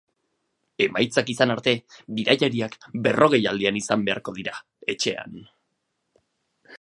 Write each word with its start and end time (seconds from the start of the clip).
Emaitzak 0.85 1.27
izan 1.33 1.53
arte, 1.55 1.73
bidaiariak 2.19 2.77
berrogeialdian 3.07 3.77
izan 3.81 4.07
beharko 4.09 4.37
dira, 4.39 4.55
etxean. 4.95 5.37